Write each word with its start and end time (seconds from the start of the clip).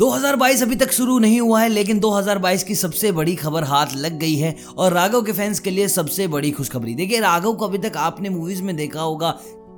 2022 0.00 0.62
अभी 0.62 0.76
तक 0.76 0.92
शुरू 0.92 1.18
नहीं 1.18 1.40
हुआ 1.40 1.60
है, 1.62 1.68
लेकिन 1.68 1.98
2022 2.00 2.62
की 2.64 2.74
सबसे 2.74 3.10
बड़ी 3.12 3.34
खबर 3.34 3.64
हाथ 3.64 3.86
लग 3.96 4.18
गई 4.18 4.34
है 4.34 4.54
और 4.78 4.92
राघव 4.92 5.22
के 5.22 5.32
फैंस 5.32 5.58
के 5.60 5.70
लिए 5.70 5.88
सबसे 5.88 6.28
बड़ी 6.28 6.50
खुशखबरी। 6.50 6.94
देखिए, 6.94 7.18
राघव 7.20 7.52
को 7.52 7.64
अभी 7.64 7.78
तक 7.78 7.96
आपने 7.96 8.28
मूवीज़ 8.28 8.62
में 8.62 8.74
देखा 8.76 9.00
होगा। 9.00 9.30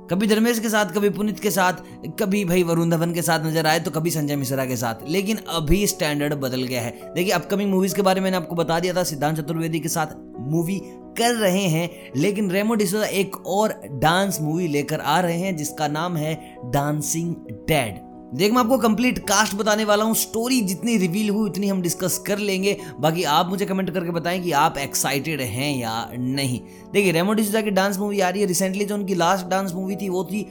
कभी 0.09 0.27
धर्मेश 0.27 0.59
के 0.59 0.69
साथ, 0.69 0.85
कभी 0.85 1.09
पुनित 1.09 1.39
के 1.39 1.51
साथ, 1.51 1.73
कभी 2.19 2.45
भाई 2.45 2.63
वरुण 2.63 2.89
धवन 2.89 3.13
के 3.13 3.21
साथ 3.21 3.45
नज़र 3.45 3.67
आए 3.67 3.79
तो 3.79 3.91
कभी 3.91 4.11
संजय 4.11 4.35
मिश्रा 4.35 4.65
के 4.65 4.75
साथ। 4.75 5.09
लेकिन 5.09 5.39
अभी 5.49 5.85
स्टैंडर्ड 5.87 6.33
बदल 6.33 6.63
गया 6.63 6.81
है। 6.81 7.13
देखिए 7.15 7.33
अपकमिंग 7.33 7.71
मूवीज़ 7.71 7.95
के 7.95 8.01
बारे 8.01 8.21
में 8.21 8.23
मैंने 8.23 8.37
आपको 8.37 8.55
बता 8.55 8.79
दिया 8.79 8.93
था, 8.93 9.03
सिद्धांत 9.03 9.37
चतुर्वेदी 9.37 9.79
के 9.79 9.89
साथ 9.89 10.15
मूवी 10.39 10.79
कर 11.17 11.35
रहे 11.35 11.67
हैं, 11.67 11.89
लेकिन 12.15 12.49
रेमो 12.51 12.75
डिसोजा 12.75 13.05
एक 13.05 13.35
और 13.47 13.79
डांस 13.91 14.41
मूवी 14.41 14.67
लेकर 14.67 14.99
आ 14.99 15.19
रहे 15.19 15.37
हैं, 15.37 15.55
जिसका 15.57 15.87
नाम 15.87 16.17
है 16.17 16.33
डांसिंग 16.65 17.35
डैड 17.67 18.12
देख, 18.33 18.51
मैं 18.51 18.59
आपको 18.59 18.77
कंप्लीट 18.77 19.19
कास्ट 19.19 19.55
बताने 19.55 19.83
वाला 19.83 20.05
हूँ। 20.05 20.15
स्टोरी 20.15 20.61
जितनी 20.61 20.97
रिवील 20.97 21.29
हुई, 21.29 21.49
उतनी 21.49 21.67
हम 21.67 21.81
डिस्कस 21.81 22.17
कर 22.17 22.37
लेंगे। 22.37 22.77
बाकी 22.99 23.23
आप 23.23 23.49
मुझे 23.49 23.65
कमेंट 23.65 23.89
करके 23.89 24.11
बताएँ 24.11 24.41
कि 24.41 24.51
आप 24.51 24.77
एक्साइटेड 24.77 25.41
हैं 25.41 25.77
या 25.77 26.11
नहीं। 26.13 26.59
देखिए 26.93 27.11
रेमो 27.11 27.33
डिसूजा 27.33 27.61
की 27.61 27.71
डांस 27.71 27.97
मूवी 27.97 28.19
आ 28.19 28.29
रही 28.29 28.41
है। 28.41 28.47
रिसेंटली 28.47 28.85
जो 28.85 28.95
उनकी 28.95 29.15
लास्ट 29.15 29.45
डांस 29.45 29.73
मूवी 29.73 29.95
थी, 29.95 30.09
वो 30.09 30.23
थी 30.23 30.47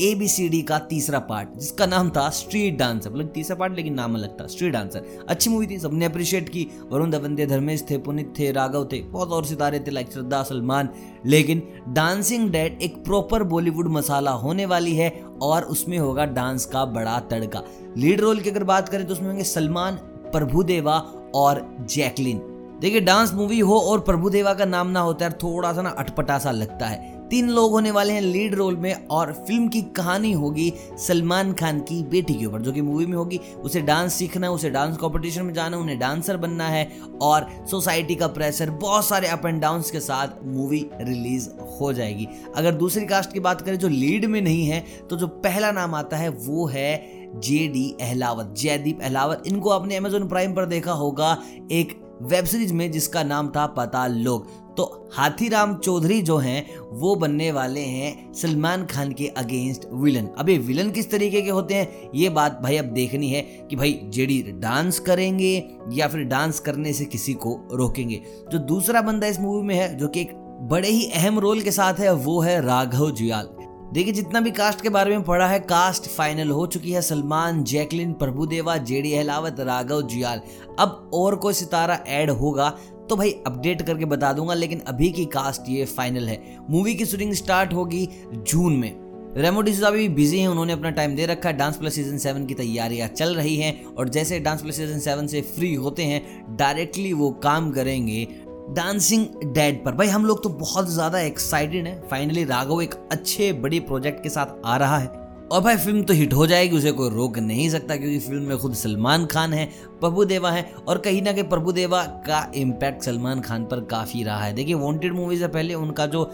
ए 0.00 0.14
बी 0.14 0.28
सी 0.28 0.48
डी 0.48 0.60
का 0.62 0.78
तीसरा 0.80 1.18
पार्ट 1.18 1.48
जिसका 1.56 1.86
नाम 1.86 2.10
था 2.10 2.28
स्ट्रीट 2.30 2.78
डांसर 2.78 3.10
मतलब 3.10 3.28
तीसरा 3.34 3.56
पार्ट 3.56 3.74
लेकिन 3.76 3.94
नाम 3.94 4.14
अलग 4.14 4.40
था 4.40 4.46
स्ट्रीट 4.46 4.72
डांसर 4.72 5.24
अच्छी 5.28 5.50
मूवी 5.50 5.66
थी, 5.66 5.78
सबने 5.78 6.04
अप्रिशिएट 6.04 6.48
की। 6.48 6.66
वरुण 6.90 7.10
धवन 7.10 7.36
थे 7.38 7.46
धर्मेश 7.46 7.84
थे, 7.90 7.98
पुनित 7.98 8.32
थे, 8.38 8.50
राघव 8.52 8.84
थे, 8.92 9.00
बहुत 9.02 9.30
और 9.30 9.44
सितारे 9.44 9.80
थे 9.80 9.90
लाइक 9.90 10.12
श्रद्धा, 10.12 10.42
सलमान। 10.42 10.88
लेकिन 11.26 11.62
डांसिंग 11.88 12.48
डेड 12.50 12.82
एक 12.82 13.02
प्रॉपर 13.04 13.42
बॉलीवुड 13.44 13.88
मसाला 13.88 14.30
होने 14.30 14.66
वाली 14.66 14.96
है, 14.96 15.10
और 15.42 15.62
उसमें 15.64 15.98
होगा 15.98 16.24
डांस 16.24 16.66
का 16.66 16.84
बड़ा 16.86 17.18
तड़का। 17.30 17.62
लीड 17.96 18.20
रोल 18.20 18.40
की 18.40 18.50
अगर 18.50 18.64
बात 18.64 18.88
करें 18.88 19.06
तो 19.06 19.12
उसमें 19.12 19.28
होंगे 19.28 19.44
सलमान, 19.44 19.94
प्रभुदेवा 20.32 20.98
और 21.34 21.66
जैकलिन। 21.90 22.40
देखिए 22.80 23.00
डांस 23.00 23.32
मूवी 23.34 23.58
हो 23.60 23.78
और 23.80 24.00
प्रभुदेवा 24.00 24.54
का 24.54 24.64
नाम 24.64 24.88
ना 24.88 25.00
होता 25.00 25.24
है 25.24 25.32
थोड़ा 25.32 25.72
सा 25.72 25.82
ना 25.82 25.90
अटपटा 25.90 26.38
सा 26.38 26.50
लगता 26.50 26.86
है। 26.86 27.13
तीन 27.34 27.48
लोग 27.50 27.70
होने 27.72 27.90
वाले 27.90 28.12
हैं 28.12 28.20
लीड 28.20 28.54
रोल 28.54 28.76
में 28.76 29.06
और 29.10 29.32
फ़िल्म 29.46 29.68
की 29.68 29.80
कहानी 29.96 30.30
होगी 30.32 30.72
सलमान 30.98 31.52
खान 31.52 31.80
की 31.80 32.02
बेटी 32.04 32.34
के 32.34 32.46
ऊपर, 32.46 32.60
जो 32.60 32.72
कि 32.72 32.80
मूवी 32.80 33.06
में 33.06 33.16
होगी। 33.16 33.38
उसे 33.58 33.80
डांस 33.80 34.14
सीखना 34.14 34.46
है, 34.46 34.52
उसे 34.52 34.70
डांस 34.70 34.96
कंपटीशन 34.96 35.42
में 35.42 35.52
जाना 35.54 35.76
है, 35.76 35.82
उन्हें 35.82 35.98
डांसर 35.98 36.36
बनना 36.36 36.68
है 36.68 36.84
और 37.22 37.48
सोसाइटी 37.70 38.14
का 38.14 38.26
प्रेशर 38.28 38.70
बहुत 38.70 39.06
सारे 39.06 39.28
अप 39.28 39.46
एंड 39.46 39.60
डाउन 39.62 39.82
के 39.92 40.00
साथ 40.00 40.44
मूवी 40.46 40.84
रिलीज़ 41.00 41.48
हो 41.80 41.92
जाएगी। 41.92 42.28
अगर 42.56 42.74
दूसरी 42.74 43.04
कास्ट 43.06 43.32
की 43.32 43.40
बात 43.40 43.60
करें 43.60 43.78
जो 43.78 43.88
लीड 43.88 44.24
में 44.24 44.40
नहीं 44.42 44.66
है 44.66 44.80
तो 45.10 45.16
जो 45.16 45.26
पहला 45.26 45.72
नाम 45.72 45.94
आता 45.94 46.16
है 46.16 46.28
वो 46.28 46.66
है 46.66 46.96
जे 47.36 47.66
डी 47.68 47.90
अहलावत 48.00 48.54
जयदीप 48.58 49.00
अहलावत 49.02 49.42
इनको 49.46 49.70
आपने 49.70 49.96
अमेजोन 49.96 50.28
प्राइम 50.28 50.54
पर 50.54 50.66
देखा 50.66 50.92
होगा, 50.94 51.36
एक 51.72 52.00
वेब 52.22 52.44
सीरीज़ 52.44 52.72
में 52.74 52.90
जिसका 52.92 53.22
नाम 53.24 53.48
था 53.48 53.66
पता 53.68 54.06
लोग। 54.06 54.46
तो 54.76 55.10
हाथीराम 55.12 55.74
चौधरी 55.74 56.22
जो 56.22 56.36
हैं, 56.36 56.78
वो 56.92 57.14
बनने 57.14 57.52
वाले 57.52 57.80
हैं 57.80 58.32
सलमान 58.32 58.86
खान 58.86 59.12
के 59.12 59.26
अगेंस्ट 59.26 59.84
विलन। 59.92 60.28
अबे 60.38 60.58
विलन 60.58 60.90
किस 60.90 61.10
तरीके 61.10 61.42
के 61.42 61.50
होते 61.50 61.74
हैं? 61.74 62.10
ये 62.14 62.28
बात 62.28 62.60
भाई 62.62 62.76
अब 62.76 62.84
देखनी 62.84 63.28
है 63.28 63.42
कि 63.42 63.76
भाई 63.76 64.00
जेडी 64.04 64.42
डांस 64.42 64.98
करेंगे 64.98 65.64
या 65.92 66.08
फिर 66.08 66.20
डांस 66.20 66.60
करने 66.60 66.92
से 66.92 67.04
किसी 67.04 67.32
को 67.32 67.68
रोकेंगे। 67.72 68.22
जो 68.52 68.58
दूसरा 68.58 69.02
बंदा 69.02 69.26
इस 69.26 69.40
मूवी 69.40 69.62
में 69.62 69.74
है, 69.74 69.98
जो 69.98 70.08
कि 70.08 70.20
एक 70.20 70.32
बड़े 70.62 70.88
ही 70.88 71.10
अहम 71.10 71.38
रोल 71.38 71.60
के 71.60 71.70
साथ 71.70 71.94
है, 71.94 72.14
वो 72.14 72.40
है 72.40 72.66
राघव 72.66 73.10
जुयाल। 73.10 73.48
देखिए, 73.92 74.12
जितना 74.12 74.40
भी 74.40 74.50
कास्ट 74.50 74.80
के 74.80 74.88
बारे 74.88 75.10
में 75.10 75.22
पढ़ा 75.22 75.46
है 75.46 75.58
कास्ट 75.60 76.06
फाइनल 76.06 76.50
हो 76.50 76.66
चुकी 76.66 76.92
है 76.92 77.02
सलमान, 77.02 77.64
जैकलिन, 77.64 78.12
प्रभुदेवा, 78.12 78.76
जेडी 78.76 79.14
अहलावत, 79.14 79.56
राघव 79.60 80.02
जियाल। 80.02 80.40
अब 80.78 81.10
और 81.14 81.36
कोई 81.36 81.54
सितारा 81.54 82.00
ऐड 82.08 82.30
होगा 82.30 82.78
तो 83.10 83.16
भाई 83.16 83.30
अपडेट 83.46 83.82
करके 83.82 84.04
बता 84.04 84.32
दूँगा, 84.32 84.54
लेकिन 84.54 84.80
अभी 84.80 85.10
की 85.10 85.24
कास्ट 85.26 85.68
ये 85.68 85.84
फाइनल 85.86 86.28
है। 86.28 86.42
मूवी 86.70 86.94
की 86.94 87.06
शूटिंग 87.06 87.32
स्टार्ट 87.32 87.72
होगी 87.74 88.08
जून 88.32 88.76
में। 88.76 88.92
रेमो 89.36 89.62
डिसूजा 89.62 89.90
भी 89.90 90.08
बिज़ी 90.08 90.38
हैं, 90.38 90.48
उन्होंने 90.48 90.72
अपना 90.72 90.90
टाइम 90.90 91.14
दे 91.16 91.26
रखा 91.26 91.48
है। 91.48 91.56
डांस 91.56 91.76
प्लस 91.76 91.94
सीज़न 91.94 92.18
सेवन 92.18 92.46
की 92.46 92.54
तैयारियाँ 92.54 93.08
चल 93.08 93.34
रही 93.34 93.56
हैं, 93.56 93.84
और 93.86 94.08
जैसे 94.08 94.38
डांस 94.40 94.62
प्लस 94.62 94.76
सीज़न 94.76 94.98
सेवन 95.00 95.26
से 95.26 95.40
फ्री 95.48 95.74
होते 95.74 96.02
हैं 96.02 96.56
डायरेक्टली 96.56 97.12
वो 97.12 97.30
काम 97.42 97.70
करेंगे 97.70 98.26
डांसिंग 98.70 99.26
डेड 99.54 99.84
पर। 99.84 99.92
भाई, 99.92 100.06
हम 100.06 100.24
लोग 100.24 100.42
तो 100.42 100.48
बहुत 100.50 100.88
ज़्यादा 100.90 101.20
एक्साइटेड 101.20 101.86
हैं। 101.86 102.00
फाइनली 102.08 102.44
राघव 102.44 102.82
एक 102.82 102.94
अच्छे, 103.12 103.52
बड़े 103.52 103.80
प्रोजेक्ट 103.80 104.22
के 104.22 104.28
साथ 104.28 104.60
आ 104.64 104.76
रहा 104.76 104.98
है। 104.98 105.23
और 105.44 105.60
भाई 105.60 105.76
फ़िल्म 105.76 106.02
तो 106.02 106.14
हिट 106.14 106.32
हो 106.32 106.46
जाएगी, 106.46 106.76
उसे 106.76 106.90
कोई 106.92 107.10
रोक 107.10 107.38
नहीं 107.38 107.68
सकता 107.70 107.96
क्योंकि 107.96 108.18
फ़िल्म 108.18 108.42
में 108.42 108.56
खुद 108.58 108.74
सलमान 108.74 109.26
खान 109.26 109.52
है 109.52 109.64
प्रभुदेवा 110.00 110.50
है 110.50 110.62
और 110.88 110.98
कहीं 110.98 111.20
ना 111.22 111.32
कहीं 111.32 111.44
प्रभुदेवा 111.44 112.02
का 112.26 112.50
इम्पैक्ट 112.54 113.02
सलमान 113.02 113.40
खान 113.40 113.64
पर 113.64 113.80
काफ़ी 113.80 114.22
रहा 114.22 114.38
है। 114.38 114.52
देखिए 114.52 114.74
वांटेड 114.74 115.12
मूवी 115.12 115.38
से 115.38 115.48
पहले 115.48 115.74
उनका 115.74 116.06
जो 116.06 116.24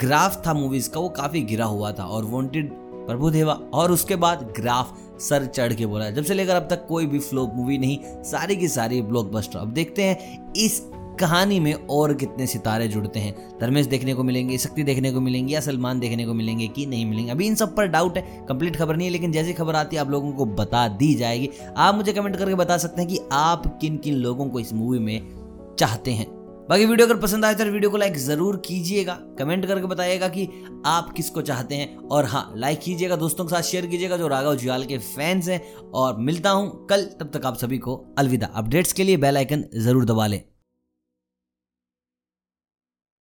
ग्राफ 0.00 0.42
था 0.46 0.54
मूवीज़ 0.54 0.90
का, 0.90 1.00
वो 1.00 1.08
काफ़ी 1.08 1.42
गिरा 1.42 1.64
हुआ 1.64 1.92
था 1.92 2.04
और 2.04 2.24
वांटेड 2.24 2.70
प्रभुदेवा 3.06 3.52
और 3.74 3.92
उसके 3.92 4.16
बाद 4.16 4.52
ग्राफ 4.56 4.96
सर 5.20 5.46
चढ़ 5.46 5.72
के 5.72 5.86
बोला 5.86 6.10
जब 6.10 6.24
से 6.24 6.34
लेकर 6.34 6.54
अब 6.54 6.68
तक 6.70 6.86
कोई 6.86 7.06
भी 7.06 7.18
फ्लोप 7.18 7.52
मूवी 7.54 7.78
नहीं, 7.78 7.98
सारी 8.22 8.56
की 8.56 8.68
सारी 8.68 9.02
ब्लॉकबस्टर 9.02 9.58
अब 9.58 9.72
देखते 9.72 10.02
हैं, 10.02 10.52
इस 10.54 10.80
कहानी 11.20 11.58
में 11.60 11.72
और 11.72 12.14
कितने 12.14 12.46
सितारे 12.46 12.88
जुड़ते 12.88 13.20
हैं। 13.20 13.58
धर्मेश 13.60 13.86
देखने 13.86 14.14
को 14.14 14.22
मिलेंगे, 14.22 14.58
शक्ति 14.58 14.82
देखने 14.82 15.12
को 15.12 15.20
मिलेंगे 15.20 15.54
या 15.54 15.60
सलमान 15.60 16.00
देखने 16.00 16.26
को 16.26 16.34
मिलेंगे 16.34 16.66
कि 16.68 16.86
नहीं 16.86 17.06
मिलेंगे। 17.06 17.30
अभी 17.30 17.46
इन 17.46 17.54
सब 17.54 17.74
पर 17.76 17.86
डाउट 17.88 18.16
है 18.18 18.44
कंप्लीट 18.48 18.76
खबर 18.76 18.96
नहीं 18.96 19.06
है, 19.06 19.12
लेकिन 19.12 19.32
जैसी 19.32 19.52
खबर 19.52 19.76
आती 19.76 19.96
है 19.96 20.02
आप 20.02 20.10
लोगों 20.10 20.32
को 20.32 20.44
बता 20.46 20.86
दी 20.88 21.14
जाएगी। 21.14 21.50
आप 21.76 21.94
मुझे 21.94 22.12
कमेंट 22.12 22.36
करके 22.36 22.54
बता 22.54 22.78
सकते 22.78 23.02
हैं 23.02 23.10
कि 23.10 23.20
आप 23.32 23.78
किन 23.80 23.96
किन 23.96 24.14
लोगों 24.16 24.48
को 24.48 24.60
इस 24.60 24.72
मूवी 24.72 24.98
में 24.98 25.76
चाहते 25.78 26.10
हैं। 26.10 26.26
बाकी 26.68 26.84
वीडियो 26.86 27.06
अगर 27.06 27.16
पसंद 27.16 27.44
आए 27.44 27.54
तो 27.54 27.64
वीडियो 27.64 27.90
को 27.90 27.96
लाइक 27.96 28.16
ज़रूर 28.18 28.56
कीजिएगा। 28.66 29.14
कमेंट 29.38 29.66
करके 29.66 29.86
बताइएगा 29.86 30.28
कि 30.28 30.48
आप 30.86 31.10
किसको 31.12 31.42
चाहते 31.42 31.74
हैं। 31.74 31.96
और 31.98 32.24
हाँ 32.24 32.52
लाइक 32.56 32.80
कीजिएगा, 32.80 33.16
दोस्तों 33.16 33.44
के 33.44 33.54
साथ 33.54 33.62
शेयर 33.62 33.86
कीजिएगा 33.86 34.16
जो 34.16 34.28
राघव 34.28 34.54
जुआल 34.56 34.84
के 34.84 34.98
फैंस 34.98 35.48
हैं। 35.48 35.60
और 35.84 36.16
मिलता 36.20 36.50
हूँ 36.50 36.86
कल, 36.86 37.04
तब 37.20 37.30
तक 37.34 37.46
आप 37.46 37.56
सभी 37.56 37.78
को 37.78 37.96
अलविदा। 38.18 38.50
अपडेट्स 38.54 38.92
के 38.92 39.04
लिए 39.04 39.16
बेल 39.16 39.36
आइकन 39.36 39.64
ज़रूर 39.76 40.04
दबा 40.04 40.26
लें। 40.26 40.42